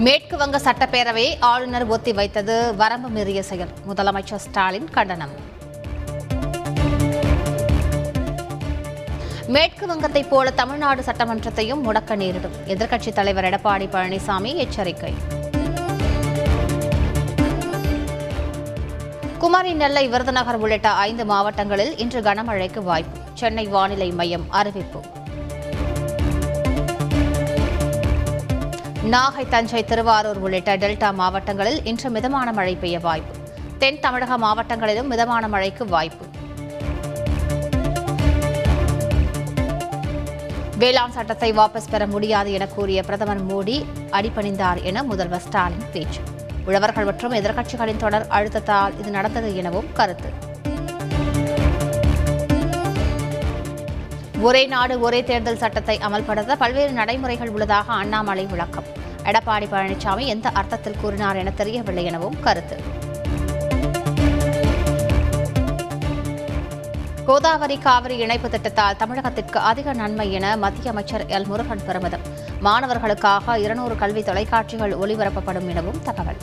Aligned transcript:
மேற்கு 0.00 0.36
வங்க 0.36 0.58
சட்டப்பேரவையை 0.58 1.36
ஆளுநர் 1.40 1.86
ஒத்தி 1.86 2.12
வைத்தது 2.12 2.74
வரம்பு 2.76 3.08
மீறிய 3.08 3.42
செயல். 3.42 3.68
முதலமைச்சர் 3.88 4.34
ஸ்டாலின் 4.34 4.90
கண்டனம். 4.90 5.30
மேற்கு 9.46 9.86
வங்கத்தைப் 9.86 10.30
போல 10.30 10.50
தமிழ்நாடு 10.50 11.02
சட்டமன்றத்தையும் 11.02 11.82
முடக்க 11.84 12.16
நேரிடும். 12.16 12.52
எதிர்க்கட்சித் 12.66 13.12
தலைவர் 13.12 13.44
எடப்பாடி 13.44 13.86
பழனிசாமி 13.88 14.54
எச்சரிக்கை. 14.54 15.14
குமரி 19.38 19.72
நெல்லை 19.72 20.08
விருதுநகர் 20.08 20.56
உள்ளிட்ட 20.56 20.90
ஐந்து 20.90 21.24
மாவட்டங்களில் 21.24 21.98
இன்று 21.98 22.20
கனமழைக்கு 22.20 22.82
வாய்ப்பு. 22.82 23.18
சென்னை 23.34 23.66
வானிலை 23.66 24.10
மையம் 24.10 24.50
அறிவிப்பு. 24.50 25.00
நாகை 29.12 29.44
தஞ்சை 29.52 29.80
திருவாரூர் 29.90 30.38
உள்ளிட்ட 30.44 30.70
டெல்டா 30.80 31.08
மாவட்டங்களில் 31.20 31.78
இன்று 31.90 32.08
மிதமான 32.16 32.48
மழை 32.56 32.74
பெய்ய 32.82 32.96
வாய்ப்பு. 33.06 33.34
தென் 33.80 33.98
தமிழக 34.04 34.36
மாவட்டங்களிலும் 34.44 35.08
மிதமான 35.12 35.44
மழைக்கு 35.54 35.84
வாய்ப்பு. 35.94 36.24
வேளாண் 40.82 41.14
சட்டத்தை 41.16 41.50
வாபஸ் 41.60 41.90
பெற 41.94 42.06
முடியாது 42.14 42.52
என 42.58 42.68
கூறிய 42.76 43.02
பிரதமர் 43.08 43.42
மோடி 43.48 43.78
அடிபணிந்தார் 44.18 44.82
என 44.90 45.02
முதல்வர் 45.10 45.44
ஸ்டாலின் 45.46 45.90
பேச்சு. 45.96 46.22
உழவர்கள் 46.68 47.08
மற்றும் 47.10 47.36
எதிர்க்கட்சிகளின் 47.40 48.02
தொடர் 48.04 48.28
அழுத்தத்தால் 48.38 48.96
இது 49.00 49.10
நடந்தது 49.18 49.50
எனவும் 49.62 49.90
கருத்து. 50.00 50.30
ஒரே 54.48 54.64
நாடு 54.76 54.94
ஒரே 55.06 55.22
தேர்தல் 55.32 55.62
சட்டத்தை 55.64 55.98
அமல்படுத்த 56.06 56.52
பல்வேறு 56.64 56.92
நடைமுறைகள் 56.92 57.52
உள்ளதாக 57.56 57.92
அண்ணாமலை 57.92 58.46
விளக்கம். 58.54 58.88
எடப்பாடி 59.24 59.66
பழனிசாமி 59.72 60.26
எந்த 60.26 60.48
அர்த்தத்தில் 60.48 60.96
கூறினார் 61.00 61.36
என 61.36 61.50
தெரியவில்லை 61.50 62.04
எனவும் 62.04 62.40
கருத்து. 62.40 63.08
கோதாவரி 67.26 67.78
காவிரி 67.78 68.16
இணைப்பு 68.16 68.48
திட்டத்தால் 68.48 68.96
தமிழகத்திற்கு 68.98 69.56
அதிக 69.56 69.92
நன்மை 69.92 70.32
என 70.32 70.56
மத்திய 70.56 70.90
அமைச்சர் 70.90 71.26
எல். 71.26 71.46
முருகன் 71.46 71.84
பெருமிதம். 71.86 72.20
மாணவர்களுக்காக 72.60 73.58
இருநூறு 73.58 73.96
கல்வி 73.96 74.22
தொலைக்காட்சிகள் 74.22 74.98
ஒளிபரப்பப்படும் 74.98 75.68
எனவும் 75.68 76.02
தகவல். 76.02 76.36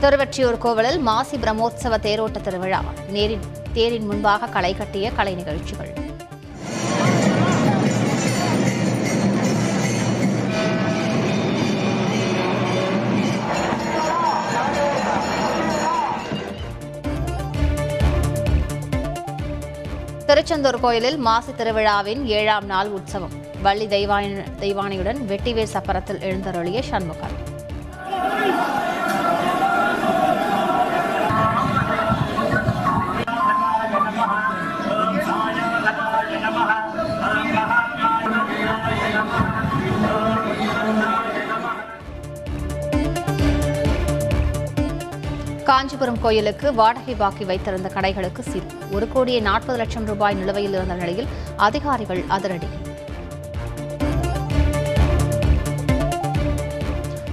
திருவெற்றியூர் 0.00 0.58
கோவிலில் 0.58 0.98
மாசி 0.98 1.36
பிரம்மோற்சவ 1.36 1.98
தேரோட்ட 1.98 2.40
திருவிழா. 2.40 2.82
நேரின் 3.12 3.46
தேரின் 3.72 4.06
முன்பாக 4.06 4.46
களை 4.46 4.74
கட்டிய 4.74 5.10
கலை 5.10 5.34
நிகழ்ச்சிகள். 5.34 5.99
திருச்செந்தூர் 20.30 20.80
கோயிலில் 20.80 21.16
மாசி 21.16 21.52
திருவிழாவின் 21.52 22.20
ஏழாம் 22.26 22.66
நாள் 22.66 22.88
உற்சவம். 22.88 23.32
வள்ளி 23.62 23.86
தெய்வானி 23.86 24.28
தெய்வானியுடன் 24.60 25.18
வெட்டிவேல் 25.28 25.72
சப்பரத்தில் 25.72 26.20
எழுந்தருளிய 26.20 26.80
சண்முகர் 26.90 27.34
காஞ்சிபுரம் 45.70 46.20
கோயிலுக்கு 46.20 46.74
வாடகை 46.74 47.14
பாக்கி 47.14 47.44
வைத்திருந்த 47.44 47.90
கடைகளுக்கு 47.94 48.40
சீல். 48.40 48.70
ஒரு 48.92 49.08
கோடியே 49.08 49.40
நாற்பது 49.40 49.78
லட்சம் 49.78 50.06
ரூபாய் 50.06 50.34
நிலுவையில் 50.34 50.72
இருந்த 50.72 50.94
நிலையில் 50.94 51.26
அதிகாரிகள் 51.56 52.24
அதிரடி. 52.28 52.66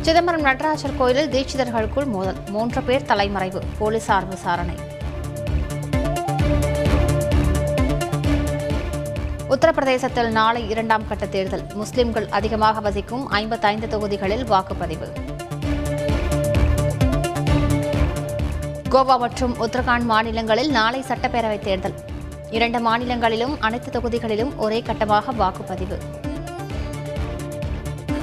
சிதம்பரம் 0.00 0.40
நடராஜர் 0.40 0.96
கோயிலில் 0.96 1.30
தீட்சிதர்களுக்குள் 1.30 2.06
மோதல். 2.06 2.36
மூன்று 2.48 2.82
பேர் 2.82 3.04
தலைமறைவு. 3.04 3.62
போலீசார் 3.78 4.26
விசாரணை. 4.26 4.74
உத்தரப்பிரதேசத்தில் 9.48 10.30
நாளை 10.30 10.70
இரண்டாம் 10.70 11.08
கட்ட 11.08 11.26
தேர்தல். 11.26 11.64
முஸ்லிம்கள் 11.74 12.28
அதிகமாக 12.28 12.80
வசிக்கும் 12.80 13.28
ஐம்பத்தைந்து 13.28 13.88
தொகுதிகளில் 13.88 14.44
வாக்குப்பதிவு. 14.44 15.34
கோவா 18.96 19.18
மற்றும் 19.18 19.54
உத்தரகாண்ட் 19.60 20.04
மாநிலங்களில் 20.04 20.70
நாளை 20.70 21.04
சட்டப்பேரவைத் 21.08 21.64
தேர்தல். 21.64 21.94
இரண்டு 22.50 22.80
மாநிலங்களிலும் 22.80 23.60
அனைத்து 23.60 24.00
தொகுதிகளிலும் 24.00 24.56
ஒரே 24.56 24.82
கட்டமாக 24.86 25.32
வாக்குப்பதிவு. 25.38 25.98